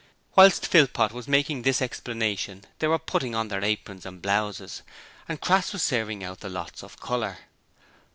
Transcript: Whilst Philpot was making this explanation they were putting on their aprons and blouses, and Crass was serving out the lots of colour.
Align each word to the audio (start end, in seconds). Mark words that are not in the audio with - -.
Whilst 0.35 0.65
Philpot 0.65 1.11
was 1.11 1.27
making 1.27 1.61
this 1.61 1.79
explanation 1.79 2.63
they 2.79 2.87
were 2.87 2.97
putting 2.97 3.35
on 3.35 3.49
their 3.49 3.63
aprons 3.63 4.03
and 4.03 4.19
blouses, 4.19 4.81
and 5.29 5.39
Crass 5.39 5.73
was 5.73 5.83
serving 5.83 6.23
out 6.23 6.39
the 6.39 6.49
lots 6.49 6.81
of 6.81 6.99
colour. 6.99 7.37